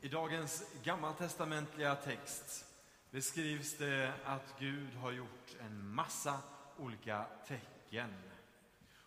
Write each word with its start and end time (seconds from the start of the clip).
I 0.00 0.08
dagens 0.08 0.64
gammaltestamentliga 0.82 1.94
text 1.94 2.66
beskrivs 3.10 3.76
det 3.78 4.12
att 4.24 4.54
Gud 4.58 4.94
har 4.94 5.12
gjort 5.12 5.56
en 5.60 5.94
massa 5.94 6.40
olika 6.76 7.26
tecken. 7.46 8.14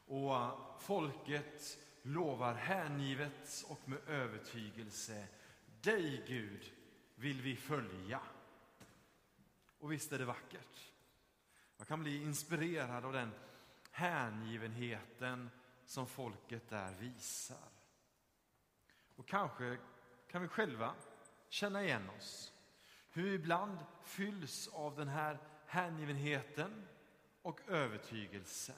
Och 0.07 0.57
folket 0.81 1.77
lovar 2.01 2.53
hängivet 2.53 3.63
och 3.67 3.89
med 3.89 3.99
övertygelse 4.07 5.27
dig, 5.81 6.23
Gud, 6.27 6.71
vill 7.15 7.41
vi 7.41 7.55
följa. 7.55 8.21
Och 9.79 9.91
visst 9.91 10.11
är 10.11 10.19
det 10.19 10.25
vackert. 10.25 10.91
Jag 11.77 11.87
kan 11.87 12.03
bli 12.03 12.23
inspirerad 12.23 13.05
av 13.05 13.13
den 13.13 13.31
hängivenheten 13.91 15.49
som 15.85 16.07
folket 16.07 16.69
där 16.69 16.93
visar. 16.99 17.69
Och 19.15 19.27
kanske 19.27 19.77
kan 20.31 20.41
vi 20.41 20.47
själva 20.47 20.95
känna 21.49 21.83
igen 21.83 22.09
oss. 22.17 22.53
Hur 23.09 23.23
vi 23.23 23.33
ibland 23.33 23.77
fylls 24.03 24.67
av 24.67 24.95
den 24.95 25.07
här 25.07 25.39
hängivenheten 25.65 26.87
och 27.41 27.61
övertygelsen. 27.67 28.75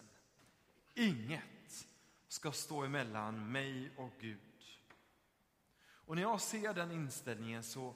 Inget 0.94 1.88
ska 2.28 2.52
stå 2.52 2.84
emellan 2.84 3.52
mig 3.52 3.92
och 3.98 4.12
Gud. 4.20 4.40
Och 6.06 6.16
när 6.16 6.22
jag 6.22 6.42
ser 6.42 6.74
den 6.74 6.92
inställningen 6.92 7.64
så, 7.64 7.96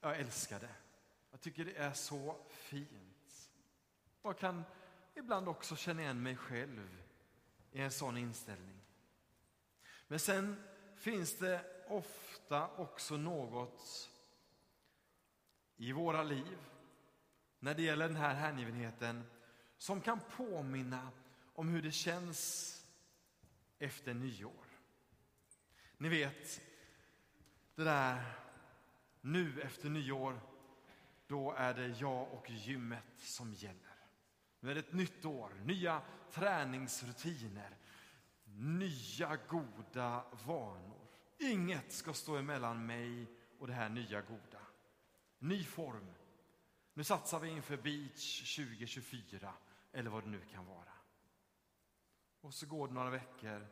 jag 0.00 0.18
älskar 0.18 0.60
det. 0.60 0.74
Jag 1.30 1.40
tycker 1.40 1.64
det 1.64 1.76
är 1.76 1.92
så 1.92 2.36
fint. 2.50 3.50
Jag 4.22 4.38
kan 4.38 4.64
ibland 5.14 5.48
också 5.48 5.76
känna 5.76 6.02
igen 6.02 6.22
mig 6.22 6.36
själv 6.36 7.02
i 7.72 7.80
en 7.80 7.90
sån 7.90 8.16
inställning. 8.16 8.80
Men 10.08 10.18
sen 10.18 10.64
finns 10.96 11.38
det 11.38 11.77
ofta 11.90 12.68
också 12.76 13.16
något 13.16 14.10
i 15.76 15.92
våra 15.92 16.22
liv 16.22 16.58
när 17.58 17.74
det 17.74 17.82
gäller 17.82 18.08
den 18.08 18.16
här 18.16 18.34
hängivenheten 18.34 19.24
som 19.76 20.00
kan 20.00 20.20
påminna 20.36 21.10
om 21.54 21.68
hur 21.68 21.82
det 21.82 21.92
känns 21.92 22.74
efter 23.78 24.14
nyår. 24.14 24.66
Ni 25.96 26.08
vet, 26.08 26.60
det 27.74 27.84
där 27.84 28.22
nu 29.20 29.60
efter 29.60 29.88
nyår, 29.88 30.40
då 31.26 31.52
är 31.52 31.74
det 31.74 31.88
jag 31.88 32.32
och 32.32 32.50
gymmet 32.50 33.18
som 33.18 33.54
gäller. 33.54 33.98
Nu 34.60 34.70
är 34.70 34.74
det 34.74 34.80
ett 34.80 34.92
nytt 34.92 35.24
år, 35.24 35.52
nya 35.64 36.02
träningsrutiner, 36.30 37.76
nya 38.56 39.38
goda 39.48 40.24
vanor. 40.46 41.07
Inget 41.38 41.92
ska 41.92 42.12
stå 42.12 42.36
emellan 42.36 42.86
mig 42.86 43.26
och 43.58 43.66
det 43.66 43.72
här 43.72 43.88
nya 43.88 44.20
goda. 44.20 44.60
Ny 45.38 45.64
form. 45.64 46.06
Nu 46.94 47.04
satsar 47.04 47.40
vi 47.40 47.48
inför 47.48 47.76
beach 47.76 48.56
2024 48.56 49.54
eller 49.92 50.10
vad 50.10 50.22
det 50.22 50.30
nu 50.30 50.40
kan 50.52 50.66
vara. 50.66 50.92
Och 52.40 52.54
så 52.54 52.66
går 52.66 52.88
det 52.88 52.94
några 52.94 53.10
veckor 53.10 53.66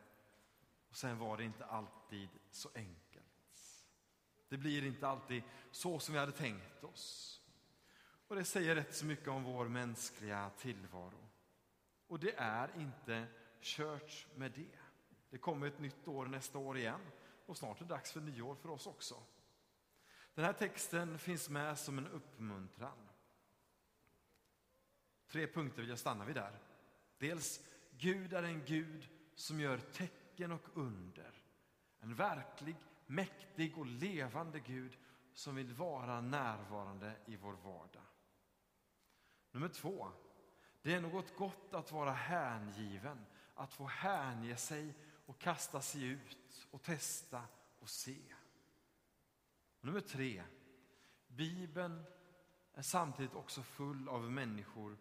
och 0.89 0.95
sen 0.95 1.17
var 1.17 1.37
det 1.37 1.43
inte 1.43 1.65
alltid 1.65 2.29
så 2.51 2.69
enkelt. 2.75 3.23
Det 4.49 4.57
blir 4.57 4.85
inte 4.85 5.07
alltid 5.07 5.43
så 5.71 5.99
som 5.99 6.13
vi 6.13 6.19
hade 6.19 6.31
tänkt 6.31 6.83
oss. 6.83 7.41
Och 8.27 8.35
det 8.35 8.43
säger 8.43 8.75
rätt 8.75 8.95
så 8.95 9.05
mycket 9.05 9.27
om 9.27 9.43
vår 9.43 9.67
mänskliga 9.67 10.51
tillvaro. 10.57 11.29
Och 12.07 12.19
det 12.19 12.35
är 12.37 12.69
inte 12.79 13.27
kört 13.61 14.27
med 14.35 14.51
det. 14.51 14.79
Det 15.29 15.37
kommer 15.37 15.67
ett 15.67 15.79
nytt 15.79 16.07
år 16.07 16.25
nästa 16.25 16.57
år 16.57 16.77
igen 16.77 17.01
och 17.47 17.57
snart 17.57 17.81
är 17.81 17.85
det 17.85 17.89
dags 17.89 18.11
för 18.11 18.21
nyår 18.21 18.55
för 18.55 18.69
oss 18.69 18.87
också. 18.87 19.23
Den 20.33 20.45
här 20.45 20.53
texten 20.53 21.19
finns 21.19 21.49
med 21.49 21.77
som 21.77 21.97
en 21.97 22.07
uppmuntran. 22.07 23.09
Tre 25.27 25.47
punkter 25.47 25.81
vill 25.81 25.89
jag 25.89 25.99
stanna 25.99 26.25
vid 26.25 26.35
där. 26.35 26.59
Dels, 27.17 27.61
Gud 27.91 28.33
är 28.33 28.43
en 28.43 28.65
Gud 28.65 29.09
som 29.35 29.59
gör 29.59 29.77
tecken 29.77 30.51
och 30.51 30.69
under. 30.73 31.31
En 31.99 32.15
verklig, 32.15 32.75
mäktig 33.05 33.77
och 33.77 33.85
levande 33.85 34.59
Gud 34.59 34.97
som 35.33 35.55
vill 35.55 35.73
vara 35.73 36.21
närvarande 36.21 37.15
i 37.25 37.35
vår 37.35 37.53
vardag. 37.53 38.03
Nummer 39.51 39.69
två, 39.69 40.11
det 40.81 40.93
är 40.93 41.01
något 41.01 41.35
gott 41.35 41.73
att 41.73 41.91
vara 41.91 42.11
hängiven, 42.11 43.25
att 43.53 43.73
få 43.73 43.85
hänge 43.85 44.55
sig 44.55 44.93
och 45.25 45.39
kasta 45.39 45.81
sig 45.81 46.03
ut 46.03 46.46
och 46.71 46.83
testa 46.83 47.43
och 47.79 47.89
se. 47.89 48.33
Nummer 49.81 50.01
tre, 50.01 50.43
Bibeln 51.27 52.03
är 52.73 52.81
samtidigt 52.81 53.33
också 53.33 53.63
full 53.63 54.09
av 54.09 54.31
människor 54.31 54.97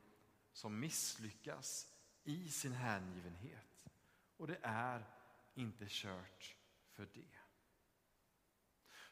som 0.52 0.80
misslyckas 0.80 1.92
i 2.24 2.48
sin 2.48 2.72
hängivenhet. 2.72 3.88
Och 4.36 4.46
det 4.46 4.58
är 4.62 5.04
inte 5.54 5.86
kört 5.88 6.56
för 6.92 7.08
det. 7.14 7.38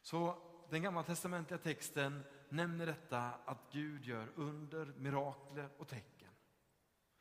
Så 0.02 0.42
den 0.70 0.82
gammaltestamentliga 0.82 1.58
texten 1.58 2.24
nämner 2.48 2.86
detta 2.86 3.20
att 3.44 3.72
Gud 3.72 4.04
gör 4.04 4.32
under, 4.34 4.86
mirakler 4.86 5.70
och 5.78 5.88
tecken. 5.88 6.30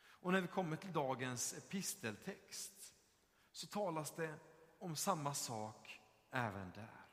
Och 0.05 0.31
när 0.31 0.41
vi 0.41 0.47
kommer 0.47 0.77
till 0.77 0.93
dagens 0.93 1.53
episteltext 1.57 2.93
så 3.51 3.67
talas 3.67 4.15
det 4.15 4.35
om 4.83 4.95
samma 4.95 5.33
sak 5.33 6.01
även 6.31 6.71
där. 6.71 7.05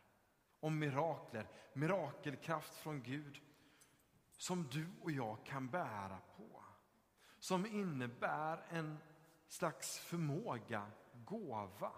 Om 0.61 0.79
mirakler, 0.79 1.49
mirakelkraft 1.73 2.77
från 2.77 3.03
Gud 3.03 3.41
som 4.37 4.69
du 4.69 4.87
och 5.03 5.11
jag 5.11 5.45
kan 5.45 5.69
bära 5.69 6.19
på. 6.37 6.63
Som 7.39 7.67
innebär 7.67 8.65
en 8.69 8.99
slags 9.49 9.99
förmåga, 9.99 10.91
gåva, 11.13 11.93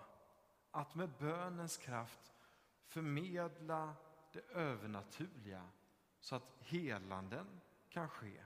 att 0.71 0.95
med 0.95 1.11
bönens 1.19 1.77
kraft 1.77 2.33
förmedla 2.85 3.95
det 4.33 4.41
övernaturliga 4.41 5.69
så 6.21 6.37
att 6.37 6.57
helanden 6.61 7.61
kan 7.89 8.09
ske. 8.09 8.43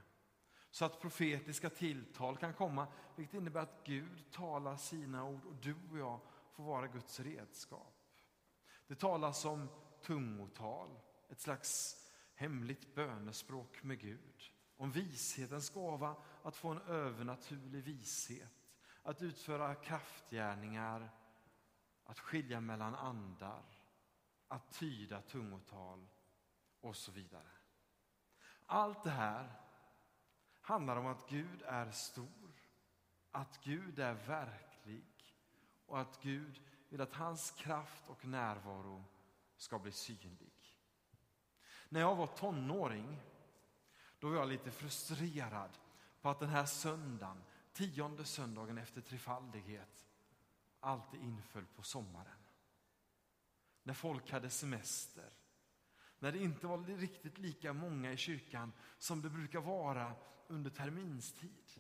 Så 0.71 0.85
att 0.85 1.01
profetiska 1.01 1.71
tilltal 1.71 2.37
kan 2.37 2.55
komma, 2.55 2.87
vilket 3.17 3.35
innebär 3.35 3.61
att 3.61 3.85
Gud 3.85 4.33
talar 4.33 4.77
sina 4.77 5.25
ord 5.25 5.45
och 5.45 5.55
du 5.55 5.77
och 5.91 5.99
jag 5.99 6.21
får 6.57 6.65
vara 6.65 6.87
Guds 6.87 7.21
redskap. 7.21 7.95
Det 8.87 8.95
talas 8.95 9.45
om 9.45 9.69
tungotal, 10.03 11.01
ett 11.29 11.41
slags 11.41 11.97
hemligt 12.35 12.95
bönespråk 12.95 13.83
med 13.83 14.01
Gud. 14.01 14.43
Om 14.77 14.91
vishetens 14.91 15.71
gåva, 15.71 16.17
att 16.43 16.57
få 16.57 16.69
en 16.69 16.83
övernaturlig 16.83 17.83
vishet. 17.83 18.53
Att 19.03 19.23
utföra 19.23 19.75
kraftgärningar, 19.75 21.11
att 22.05 22.19
skilja 22.19 22.61
mellan 22.61 22.95
andar, 22.95 23.65
att 24.49 24.73
tyda 24.73 25.23
tungotal 25.23 26.09
och 26.81 26.97
så 26.97 27.13
vidare. 27.13 27.51
Allt 28.67 29.03
det 29.03 29.11
här 29.11 29.53
handlar 30.61 30.97
om 30.97 31.07
att 31.07 31.29
Gud 31.29 31.63
är 31.63 31.91
stor, 31.91 32.53
att 33.31 33.61
Gud 33.63 33.99
är 33.99 34.15
verklig 34.15 34.66
och 35.87 36.01
att 36.01 36.23
Gud 36.23 36.61
vill 36.89 37.01
att 37.01 37.13
hans 37.13 37.51
kraft 37.51 38.09
och 38.09 38.25
närvaro 38.25 39.05
ska 39.57 39.79
bli 39.79 39.93
synlig. 39.93 40.53
När 41.89 42.01
jag 42.01 42.17
var 42.17 42.27
tonåring 42.27 43.21
då 44.19 44.29
var 44.29 44.37
jag 44.37 44.49
lite 44.49 44.71
frustrerad 44.71 45.71
på 46.21 46.29
att 46.29 46.41
den 46.41 46.49
här 46.49 46.67
söndagen, 46.67 47.43
tionde 47.73 48.25
söndagen 48.25 48.79
efter 48.79 49.01
trefaldighet, 49.01 50.07
alltid 50.81 51.21
inföll 51.21 51.67
på 51.67 51.83
sommaren. 51.83 52.39
När 53.83 53.95
folk 53.95 54.31
hade 54.31 54.51
semester, 54.51 55.31
när 56.19 56.33
det 56.33 56.39
inte 56.39 56.67
var 56.67 56.79
riktigt 56.79 57.39
lika 57.39 57.73
många 57.73 58.13
i 58.13 58.17
kyrkan 58.17 58.73
som 58.99 59.23
det 59.23 59.31
brukar 59.31 59.61
vara 59.61 60.13
under 60.47 60.71
terminstid. 60.71 61.71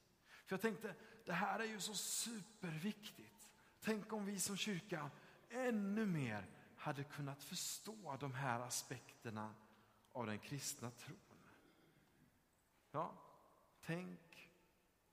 För 0.47 0.55
jag 0.55 0.61
tänkte, 0.61 0.95
det 1.25 1.33
här 1.33 1.61
är 1.61 1.65
ju 1.65 1.81
så 1.81 1.95
superviktigt. 1.95 3.36
Tänk 3.81 4.13
om 4.13 4.27
vi 4.27 4.41
som 4.41 4.57
kyrka 4.57 5.11
ännu 5.51 6.07
mer 6.07 6.47
hade 6.77 7.05
kunnat 7.05 7.43
förstå 7.43 8.17
de 8.21 8.35
här 8.35 8.61
aspekterna 8.61 9.55
av 10.13 10.27
den 10.27 10.39
kristna 10.39 10.91
tron. 10.91 11.17
Ja, 12.91 13.15
tänk 13.81 14.51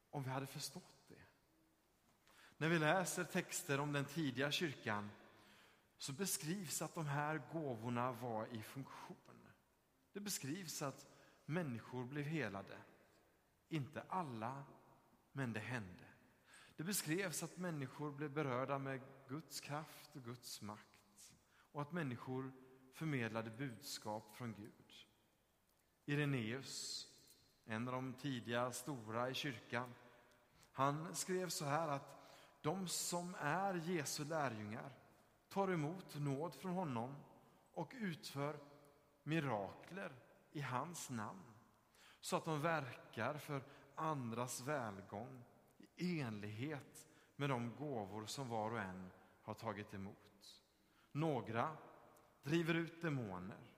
om 0.10 0.24
vi 0.24 0.30
hade 0.30 0.48
förstått 0.48 1.06
det. 1.07 1.24
När 2.57 2.69
vi 2.69 2.80
läser 2.80 3.24
texter 3.24 3.80
om 3.80 3.94
den 3.94 4.06
tidiga 4.06 4.51
kyrkan 4.51 5.10
så 5.98 6.13
beskrivs 6.13 6.81
att 6.81 6.95
de 6.95 7.06
här 7.06 7.42
gåvorna 7.54 8.12
var 8.12 8.48
i 8.48 8.62
funktion. 8.62 9.48
Det 10.13 10.19
beskrivs 10.19 10.81
att 10.81 11.07
människor 11.45 12.06
blev 12.06 12.25
helade. 12.25 12.77
Inte 13.69 14.04
alla, 14.10 14.63
men 15.31 15.54
det 15.54 15.60
hände. 15.60 16.02
Det 16.75 16.84
beskrevs 16.84 17.44
att 17.44 17.58
människor 17.58 18.12
blev 18.12 18.31
berörda 18.31 18.80
med 18.80 19.02
Guds 19.28 19.60
kraft 19.60 20.16
och 20.16 20.24
Guds 20.24 20.62
makt 20.62 21.34
och 21.72 21.81
att 21.81 21.92
människor 21.92 22.52
förmedlade 22.94 23.50
budskap 23.50 24.36
från 24.36 24.54
Gud. 24.54 24.94
Ireneus, 26.06 27.08
en 27.66 27.88
av 27.88 27.94
de 27.94 28.14
tidiga 28.14 28.72
stora 28.72 29.30
i 29.30 29.34
kyrkan, 29.34 29.94
han 30.72 31.16
skrev 31.16 31.50
så 31.50 31.66
här 31.66 31.88
att 31.88 32.14
de 32.62 32.88
som 32.88 33.36
är 33.40 33.74
Jesu 33.74 34.25
lärjungar 34.25 34.92
tar 35.50 35.72
emot 35.72 36.16
nåd 36.16 36.56
från 36.56 36.74
honom 36.74 37.16
och 37.74 37.92
utför 37.96 38.60
mirakler 39.24 40.12
i 40.52 40.62
hans 40.62 41.10
namn 41.10 41.44
så 42.20 42.38
att 42.38 42.46
de 42.46 42.62
verkar 42.62 43.38
för 43.38 43.64
andras 43.96 44.62
välgång 44.62 45.44
i 45.95 46.19
enlighet 46.19 47.07
med 47.36 47.50
de 47.50 47.75
gåvor 47.75 48.25
som 48.25 48.50
var 48.50 48.72
och 48.72 48.80
en 48.80 49.12
har 49.42 49.54
tagit 49.54 49.94
emot. 49.94 50.63
Några 51.12 51.78
driver 52.44 52.74
ut 52.74 53.01
demoner 53.01 53.74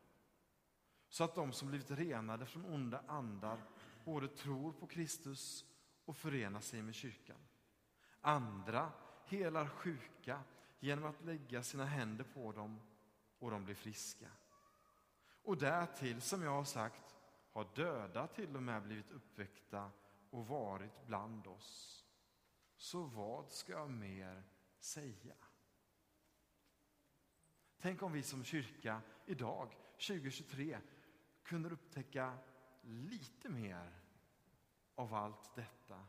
så 1.09 1.23
att 1.23 1.35
de 1.35 1.53
som 1.53 1.67
blivit 1.67 1.91
renade 1.91 2.45
från 2.45 2.65
onda 2.65 3.03
andar 3.07 3.63
både 4.05 4.27
tror 4.27 4.71
på 4.71 4.87
Kristus 4.87 5.65
och 6.05 6.17
förenar 6.17 6.61
sig 6.61 6.81
med 6.81 6.95
kyrkan. 6.95 7.37
Andra 8.21 8.91
helar 9.25 9.67
sjuka 9.67 10.43
genom 10.79 11.05
att 11.05 11.25
lägga 11.25 11.63
sina 11.63 11.85
händer 11.85 12.23
på 12.23 12.51
dem 12.51 12.79
och 13.39 13.51
de 13.51 13.65
blir 13.65 13.75
friska. 13.75 14.27
Och 15.43 15.57
därtill, 15.57 16.21
som 16.21 16.43
jag 16.43 16.51
har 16.51 16.63
sagt, 16.63 17.15
har 17.51 17.67
döda 17.75 18.27
till 18.27 18.55
och 18.55 18.63
med 18.63 18.83
blivit 18.83 19.11
uppväckta 19.11 19.91
och 20.29 20.47
varit 20.47 21.05
bland 21.07 21.47
oss. 21.47 22.04
Så 22.85 23.03
vad 23.03 23.51
ska 23.51 23.71
jag 23.71 23.89
mer 23.89 24.43
säga? 24.79 25.35
Tänk 27.77 28.01
om 28.01 28.11
vi 28.11 28.23
som 28.23 28.43
kyrka 28.43 29.01
idag, 29.25 29.77
2023, 29.91 30.79
kunde 31.43 31.69
upptäcka 31.69 32.37
lite 32.81 33.49
mer 33.49 33.91
av 34.95 35.13
allt 35.13 35.55
detta. 35.55 36.05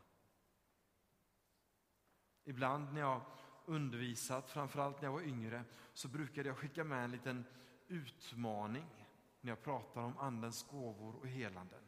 Ibland 2.43 2.93
när 2.93 3.01
jag 3.01 3.21
undervisat, 3.65 4.49
framförallt 4.49 5.01
när 5.01 5.07
jag 5.07 5.13
var 5.13 5.21
yngre, 5.21 5.63
så 5.93 6.07
brukade 6.07 6.49
jag 6.49 6.57
skicka 6.57 6.83
med 6.83 7.03
en 7.03 7.11
liten 7.11 7.45
utmaning 7.87 9.07
när 9.41 9.51
jag 9.51 9.63
pratar 9.63 10.01
om 10.01 10.17
Andens 10.17 10.63
gåvor 10.63 11.15
och 11.15 11.27
helanden. 11.27 11.83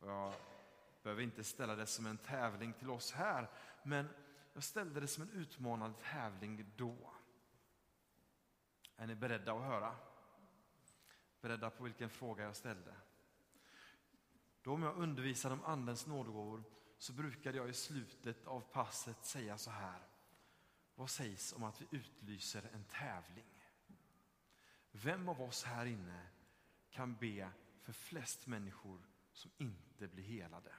Jag 0.00 0.34
behöver 1.02 1.22
inte 1.22 1.44
ställa 1.44 1.76
det 1.76 1.86
som 1.86 2.06
en 2.06 2.18
tävling 2.18 2.72
till 2.72 2.90
oss 2.90 3.12
här, 3.12 3.50
men 3.82 4.08
jag 4.52 4.64
ställde 4.64 5.00
det 5.00 5.06
som 5.06 5.22
en 5.22 5.30
utmanande 5.30 5.98
tävling 6.02 6.72
då. 6.76 7.12
Är 8.96 9.06
ni 9.06 9.14
beredda 9.14 9.52
att 9.52 9.64
höra? 9.64 9.96
Beredda 11.40 11.70
på 11.70 11.84
vilken 11.84 12.10
fråga 12.10 12.44
jag 12.44 12.56
ställde? 12.56 12.94
Då 14.62 14.72
om 14.72 14.82
jag 14.82 14.96
undervisade 14.96 15.54
om 15.54 15.64
Andens 15.64 16.06
nådegåvor 16.06 16.64
så 16.98 17.12
brukade 17.12 17.58
jag 17.58 17.68
i 17.68 17.72
slutet 17.72 18.46
av 18.46 18.60
passet 18.60 19.24
säga 19.24 19.58
så 19.58 19.70
här. 19.70 20.02
Vad 20.94 21.10
sägs 21.10 21.52
om 21.52 21.64
att 21.64 21.80
vi 21.80 21.86
utlyser 21.90 22.70
en 22.72 22.84
tävling? 22.84 23.64
Vem 24.92 25.28
av 25.28 25.42
oss 25.42 25.64
här 25.64 25.86
inne 25.86 26.26
kan 26.90 27.14
be 27.14 27.50
för 27.80 27.92
flest 27.92 28.46
människor 28.46 29.00
som 29.32 29.50
inte 29.58 30.08
blir 30.08 30.24
helade? 30.24 30.72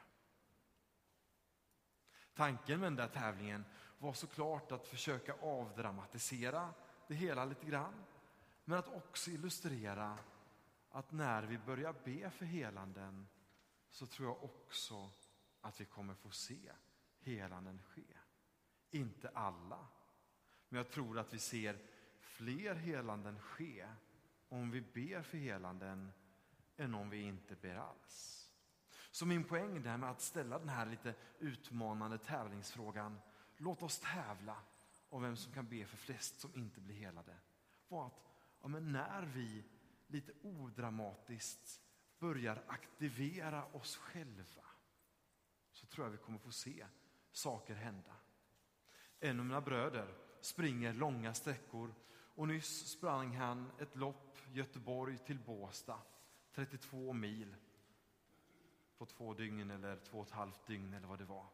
Tanken 2.35 2.80
med 2.80 2.88
den 2.88 2.95
där 2.95 3.07
tävlingen 3.07 3.65
var 3.97 4.13
såklart 4.13 4.71
att 4.71 4.88
försöka 4.88 5.33
avdramatisera 5.33 6.74
det 7.07 7.13
hela 7.13 7.45
lite 7.45 7.65
grann. 7.65 8.03
Men 8.65 8.80
att 8.80 8.88
också 8.88 9.31
illustrera 9.31 10.18
att 10.91 11.12
när 11.12 11.44
vi 11.44 11.57
börjar 11.57 11.95
be 12.03 12.30
för 12.30 12.45
helanden 12.45 13.27
så 13.89 14.06
tror 14.06 14.27
jag 14.27 14.44
också 14.44 15.09
att 15.62 15.81
vi 15.81 15.85
kommer 15.85 16.13
få 16.13 16.30
se 16.30 16.71
helanden 17.19 17.81
ske. 17.83 18.03
Inte 18.91 19.30
alla, 19.30 19.88
men 20.69 20.77
jag 20.77 20.91
tror 20.91 21.19
att 21.19 21.33
vi 21.33 21.39
ser 21.39 21.80
fler 22.19 22.75
helanden 22.75 23.39
ske 23.39 23.88
om 24.50 24.71
vi 24.71 24.81
ber 24.81 25.21
för 25.21 25.38
helanden 25.38 26.12
än 26.77 26.95
om 26.95 27.09
vi 27.09 27.21
inte 27.21 27.56
ber 27.56 27.75
alls. 27.75 28.43
Så 29.13 29.25
min 29.25 29.44
poäng 29.44 29.83
där 29.83 29.98
med 29.98 30.10
att 30.10 30.21
ställa 30.21 30.60
den 30.60 30.69
här 30.69 30.86
lite 30.86 31.15
utmanande 31.39 32.18
tävlingsfrågan, 32.18 33.19
låt 33.57 33.83
oss 33.83 34.00
tävla 34.00 34.57
om 35.10 35.21
vem 35.21 35.36
som 35.36 35.54
kan 35.54 35.68
be 35.68 35.86
för 35.86 35.98
flest 35.98 36.39
som 36.39 36.51
inte 36.56 36.81
blir 36.81 36.95
helade, 36.95 37.36
var 37.88 38.07
att 38.07 38.21
ja, 38.62 38.68
men 38.68 38.92
när 38.92 39.21
vi 39.21 39.63
lite 40.07 40.31
odramatiskt 40.42 41.81
börjar 42.19 42.63
aktivera 42.68 43.65
oss 43.65 43.95
själva 43.95 44.65
så 45.71 45.86
tror 45.86 46.06
jag 46.06 46.12
vi 46.12 46.18
kommer 46.18 46.39
få 46.39 46.51
se 46.51 46.86
saker 47.31 47.75
hända. 47.75 48.16
En 49.19 49.39
av 49.39 49.45
mina 49.45 49.62
bröder 49.62 50.13
springer 50.42 50.94
långa 50.94 51.33
sträckor 51.33 51.94
och 52.12 52.48
nyss 52.48 52.88
sprang 52.88 53.36
han 53.36 53.71
ett 53.80 53.95
lopp 53.95 54.38
Göteborg 54.51 55.18
till 55.18 55.39
Båstad, 55.39 56.01
32 56.56 57.13
mil 57.13 57.56
på 59.05 59.07
två 59.07 59.33
dygn 59.33 59.71
eller 59.71 59.95
två 59.97 60.19
och 60.19 60.27
ett 60.27 60.33
halvt 60.33 60.67
dygn 60.67 60.94
eller 60.94 61.07
vad 61.07 61.19
det 61.19 61.25
var. 61.25 61.45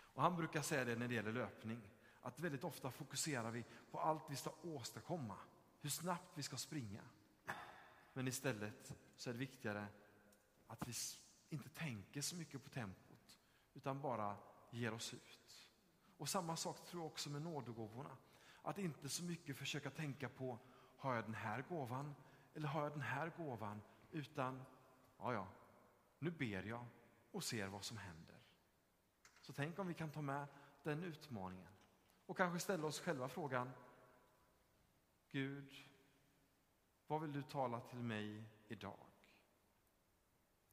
Och 0.00 0.22
han 0.22 0.36
brukar 0.36 0.62
säga 0.62 0.84
det 0.84 0.96
när 0.96 1.08
det 1.08 1.14
gäller 1.14 1.32
löpning, 1.32 1.80
att 2.20 2.40
väldigt 2.40 2.64
ofta 2.64 2.90
fokuserar 2.90 3.50
vi 3.50 3.64
på 3.90 4.00
allt 4.00 4.22
vi 4.30 4.36
ska 4.36 4.50
åstadkomma, 4.62 5.36
hur 5.80 5.90
snabbt 5.90 6.32
vi 6.34 6.42
ska 6.42 6.56
springa. 6.56 7.02
Men 8.12 8.28
istället 8.28 8.92
så 9.16 9.30
är 9.30 9.34
det 9.34 9.38
viktigare 9.38 9.86
att 10.66 10.88
vi 10.88 10.92
inte 11.48 11.68
tänker 11.68 12.20
så 12.20 12.36
mycket 12.36 12.64
på 12.64 12.70
tempot, 12.70 13.38
utan 13.74 14.00
bara 14.00 14.36
ger 14.70 14.94
oss 14.94 15.14
ut. 15.14 15.68
Och 16.16 16.28
samma 16.28 16.56
sak 16.56 16.84
tror 16.84 17.02
jag 17.02 17.06
också 17.06 17.30
med 17.30 17.42
nådegåvorna. 17.42 18.16
Att 18.62 18.78
inte 18.78 19.08
så 19.08 19.24
mycket 19.24 19.56
försöka 19.56 19.90
tänka 19.90 20.28
på, 20.28 20.58
har 20.96 21.14
jag 21.14 21.24
den 21.24 21.34
här 21.34 21.64
gåvan 21.68 22.14
eller 22.54 22.68
har 22.68 22.82
jag 22.82 22.92
den 22.92 23.00
här 23.00 23.32
gåvan? 23.36 23.82
Utan, 24.10 24.64
ja, 25.18 25.32
ja, 25.32 25.46
nu 26.18 26.30
ber 26.30 26.62
jag 26.62 26.86
och 27.30 27.44
ser 27.44 27.66
vad 27.66 27.84
som 27.84 27.96
händer. 27.96 28.36
Så 29.40 29.52
tänk 29.52 29.78
om 29.78 29.86
vi 29.86 29.94
kan 29.94 30.10
ta 30.10 30.22
med 30.22 30.46
den 30.82 31.04
utmaningen 31.04 31.72
och 32.26 32.36
kanske 32.36 32.60
ställa 32.60 32.86
oss 32.86 33.00
själva 33.00 33.28
frågan, 33.28 33.70
Gud, 35.30 35.72
vad 37.06 37.20
vill 37.20 37.32
du 37.32 37.42
tala 37.42 37.80
till 37.80 37.98
mig 37.98 38.44
idag? 38.68 39.06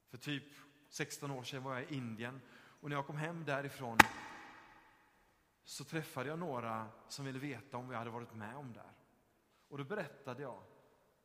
För 0.08 0.18
typ 0.18 0.44
16 0.90 1.32
år 1.32 1.44
sedan 1.44 1.64
var 1.64 1.74
jag 1.74 1.92
i 1.92 1.96
Indien 1.96 2.42
och 2.52 2.90
när 2.90 2.96
jag 2.96 3.08
kom 3.08 3.18
hem 3.18 3.46
därifrån 3.46 3.98
så 5.64 5.84
träffade 5.84 6.30
jag 6.30 6.40
några 6.40 6.90
som 7.08 7.26
ville 7.26 7.40
veta 7.40 7.78
om 7.78 7.92
jag 7.92 7.98
hade 7.98 8.10
varit 8.10 8.34
med 8.34 8.56
om 8.56 8.74
där. 8.74 8.92
Och 9.68 9.78
då 9.78 9.84
berättade 9.84 10.42
jag 10.42 10.64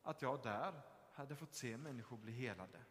att 0.03 0.23
jag 0.23 0.43
där 0.43 0.83
hade 1.13 1.37
fått 1.37 1.55
se 1.55 1.77
människor 1.77 2.17
bli 2.17 2.33
helade. 2.33 2.85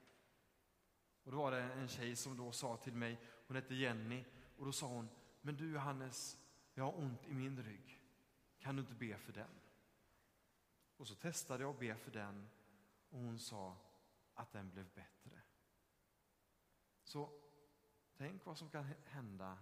Och 1.29 1.35
då 1.35 1.41
var 1.41 1.51
det 1.51 1.61
en 1.61 1.87
tjej 1.87 2.15
som 2.15 2.37
då 2.37 2.51
sa 2.51 2.77
till 2.77 2.95
mig, 2.95 3.21
hon 3.47 3.55
hette 3.55 3.75
Jenny, 3.75 4.25
och 4.57 4.65
då 4.65 4.71
sa 4.71 4.87
hon, 4.87 5.09
men 5.41 5.57
du 5.57 5.71
Johannes, 5.71 6.37
jag 6.73 6.83
har 6.83 6.97
ont 6.97 7.27
i 7.27 7.33
min 7.33 7.63
rygg. 7.63 8.01
Kan 8.59 8.75
du 8.75 8.81
inte 8.81 8.93
be 8.93 9.17
för 9.17 9.33
den? 9.33 9.49
Och 10.97 11.07
så 11.07 11.15
testade 11.15 11.63
jag 11.63 11.69
att 11.69 11.79
be 11.79 11.95
för 11.95 12.11
den 12.11 12.49
och 13.09 13.19
hon 13.19 13.39
sa 13.39 13.77
att 14.33 14.51
den 14.51 14.69
blev 14.69 14.85
bättre. 14.89 15.41
Så 17.03 17.41
tänk 18.17 18.45
vad 18.45 18.57
som 18.57 18.69
kan 18.69 18.93
hända 19.05 19.57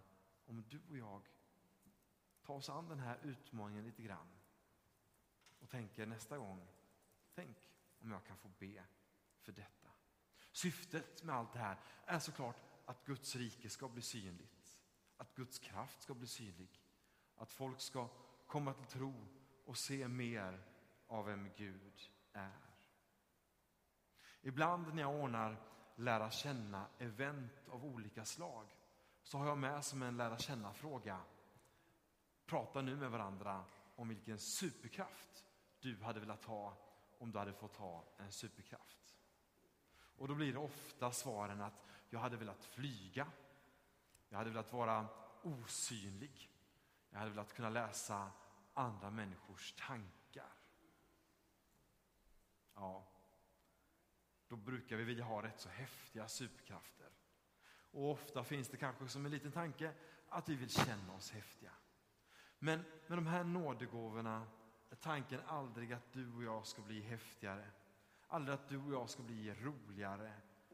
om 0.45 0.63
du 0.69 0.81
och 0.89 0.97
jag 0.97 1.29
tar 2.41 2.53
oss 2.53 2.69
an 2.69 2.89
den 2.89 2.99
här 2.99 3.19
utmaningen 3.23 3.85
lite 3.85 4.01
grann 4.01 4.39
och 5.59 5.69
tänker 5.69 6.05
nästa 6.05 6.37
gång, 6.37 6.67
tänk 7.35 7.57
om 7.99 8.11
jag 8.11 8.25
kan 8.25 8.37
få 8.37 8.49
be 8.59 8.83
för 9.41 9.51
detta. 9.51 9.96
Syftet 10.57 11.23
med 11.23 11.35
allt 11.35 11.53
det 11.53 11.59
här 11.59 11.77
är 12.05 12.19
såklart 12.19 12.55
att 12.85 13.05
Guds 13.05 13.35
rike 13.35 13.69
ska 13.69 13.87
bli 13.87 14.01
synligt, 14.01 14.77
att 15.17 15.35
Guds 15.35 15.59
kraft 15.59 16.01
ska 16.01 16.13
bli 16.13 16.27
synlig, 16.27 16.81
att 17.35 17.51
folk 17.51 17.81
ska 17.81 18.09
komma 18.47 18.73
till 18.73 18.85
tro 18.85 19.13
och 19.65 19.77
se 19.77 20.07
mer 20.07 20.63
av 21.07 21.25
vem 21.25 21.49
Gud 21.55 22.11
är. 22.33 22.75
Ibland 24.41 24.93
när 24.93 25.01
jag 25.01 25.15
ordnar 25.15 25.61
lära 25.95 26.31
känna-event 26.31 27.67
av 27.69 27.85
olika 27.85 28.25
slag 28.25 28.75
så 29.23 29.37
har 29.37 29.47
jag 29.47 29.57
med 29.57 29.85
som 29.85 30.01
en 30.01 30.17
lära 30.17 30.37
känna-fråga. 30.37 31.21
Prata 32.45 32.81
nu 32.81 32.95
med 32.95 33.11
varandra 33.11 33.65
om 33.95 34.07
vilken 34.07 34.39
superkraft 34.39 35.45
du 35.79 36.03
hade 36.03 36.19
velat 36.19 36.45
ha 36.45 36.77
om 37.17 37.31
du 37.31 37.39
hade 37.39 37.53
fått 37.53 37.75
ha 37.75 38.03
en 38.17 38.31
superkraft. 38.31 39.06
Och 40.17 40.27
då 40.27 40.35
blir 40.35 40.53
det 40.53 40.59
ofta 40.59 41.11
svaren 41.11 41.61
att 41.61 41.85
jag 42.09 42.19
hade 42.19 42.37
velat 42.37 42.65
flyga, 42.65 43.27
jag 44.29 44.37
hade 44.37 44.49
velat 44.49 44.73
vara 44.73 45.07
osynlig, 45.41 46.51
jag 47.09 47.19
hade 47.19 47.31
velat 47.31 47.53
kunna 47.53 47.69
läsa 47.69 48.31
andra 48.73 49.09
människors 49.09 49.73
tankar. 49.77 50.53
ja, 52.75 53.07
då 54.47 54.55
brukar 54.55 54.95
vi 54.95 55.03
vilja 55.03 55.23
ha 55.23 55.43
rätt 55.43 55.59
så 55.59 55.69
häftiga 55.69 56.27
superkrafter. 56.27 57.09
Och 57.91 58.11
ofta 58.11 58.43
finns 58.43 58.69
det 58.69 58.77
kanske 58.77 59.07
som 59.07 59.25
en 59.25 59.31
liten 59.31 59.51
tanke 59.51 59.93
att 60.29 60.49
vi 60.49 60.55
vill 60.55 60.69
känna 60.69 61.13
oss 61.13 61.31
häftiga. 61.31 61.71
Men 62.59 62.85
med 63.07 63.17
de 63.17 63.27
här 63.27 63.43
nådegåvorna 63.43 64.47
är 64.89 64.95
tanken 64.95 65.41
aldrig 65.47 65.93
att 65.93 66.13
du 66.13 66.33
och 66.33 66.43
jag 66.43 66.67
ska 66.67 66.81
bli 66.81 67.01
häftigare. 67.01 67.71
Aldrig 68.27 68.53
att 68.53 68.69
du 68.69 68.77
och 68.77 68.93
jag 68.93 69.09
ska 69.09 69.23
bli 69.23 69.53
roligare 69.53 70.33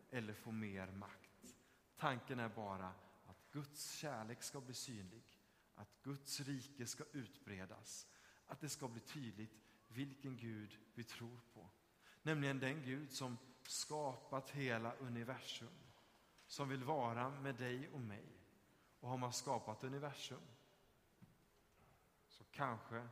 eller 0.09 0.33
få 0.33 0.51
mer 0.51 0.87
makt. 0.87 1.55
Tanken 1.97 2.39
är 2.39 2.49
bara 2.49 2.93
att 3.25 3.51
Guds 3.51 3.91
kärlek 3.91 4.43
ska 4.43 4.61
bli 4.61 4.73
synlig, 4.73 5.23
att 5.75 6.03
Guds 6.03 6.39
rike 6.39 6.87
ska 6.87 7.03
utbredas, 7.11 8.07
att 8.47 8.61
det 8.61 8.69
ska 8.69 8.87
bli 8.87 9.01
tydligt 9.01 9.63
vilken 9.87 10.37
Gud 10.37 10.77
vi 10.93 11.03
tror 11.03 11.39
på. 11.53 11.69
Nämligen 12.21 12.59
den 12.59 12.81
Gud 12.83 13.11
som 13.11 13.37
skapat 13.67 14.49
hela 14.49 14.93
universum, 14.93 15.77
som 16.47 16.69
vill 16.69 16.83
vara 16.83 17.29
med 17.29 17.55
dig 17.55 17.89
och 17.89 18.01
mig. 18.01 18.25
Och 18.99 19.09
har 19.09 19.17
man 19.17 19.33
skapat 19.33 19.83
universum 19.83 20.41
så 22.27 22.43
kanske 22.43 23.07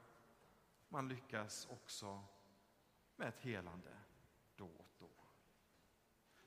man 0.90 1.08
lyckas 1.08 1.68
också 1.70 2.24
med 3.16 3.28
ett 3.28 3.40
helande 3.40 3.98
då 4.62 4.68
och 4.78 4.96
då. 5.00 5.10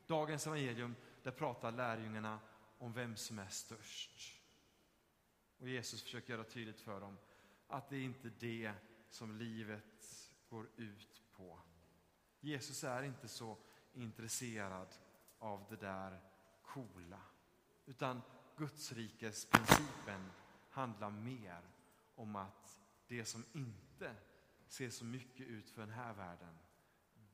Dagens 0.07 0.47
evangelium, 0.47 0.95
där 1.23 1.31
pratar 1.31 1.73
lärjungarna 1.73 2.41
om 2.79 2.93
vem 2.93 3.17
som 3.17 3.39
är 3.39 3.49
störst. 3.49 4.43
Och 5.59 5.69
Jesus 5.69 6.03
försöker 6.03 6.33
göra 6.33 6.45
tydligt 6.45 6.81
för 6.81 7.01
dem 7.01 7.19
att 7.67 7.89
det 7.89 7.97
är 7.97 8.03
inte 8.03 8.29
det 8.29 8.73
som 9.09 9.39
livet 9.39 10.31
går 10.49 10.69
ut 10.77 11.23
på. 11.33 11.61
Jesus 12.41 12.85
är 12.85 13.03
inte 13.03 13.29
så 13.29 13.59
intresserad 13.93 14.95
av 15.39 15.67
det 15.71 15.77
där 15.77 16.21
coola. 16.63 17.21
Utan 17.87 18.23
Gudsrikesprincipen 18.57 20.31
handlar 20.71 21.11
mer 21.11 21.61
om 22.15 22.37
att 22.37 22.81
det 23.07 23.25
som 23.25 23.45
inte 23.53 24.17
ser 24.67 24.91
så 24.91 25.05
mycket 25.05 25.47
ut 25.47 25.71
för 25.71 25.81
den 25.81 25.91
här 25.91 26.15
världen, 26.15 26.59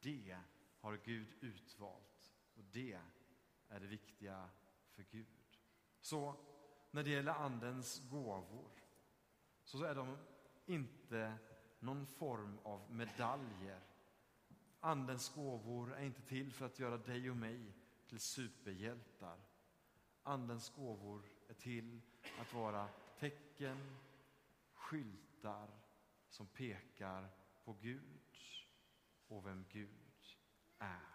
det 0.01 0.39
har 0.81 1.01
Gud 1.05 1.29
utvalt. 1.41 2.33
Och 2.55 2.65
det 2.65 3.01
är 3.69 3.81
det 3.81 3.87
viktiga 3.87 4.49
för 4.93 5.03
Gud. 5.03 5.27
Så 6.01 6.37
när 6.91 7.03
det 7.03 7.11
gäller 7.11 7.33
Andens 7.33 8.09
gåvor 8.11 8.71
så 9.65 9.85
är 9.85 9.95
de 9.95 10.17
inte 10.67 11.39
någon 11.79 12.07
form 12.07 12.59
av 12.63 12.95
medaljer. 12.95 13.81
Andens 14.81 15.35
gåvor 15.35 15.95
är 15.95 16.05
inte 16.05 16.23
till 16.23 16.53
för 16.53 16.67
att 16.67 16.79
göra 16.79 16.99
dig 16.99 17.31
och 17.31 17.37
mig 17.37 17.73
till 18.07 18.21
superhjältar. 18.21 19.39
Andens 20.23 20.71
gåvor 20.71 21.23
är 21.49 21.55
till 21.55 22.01
att 22.41 22.55
vara 22.55 22.89
tecken, 23.19 23.97
skyltar 24.73 25.69
som 26.29 26.47
pekar 26.47 27.29
på 27.65 27.73
Gud 27.73 28.39
och 29.29 29.47
vem 29.47 29.65
Gud 29.69 30.10
är. 30.81 31.10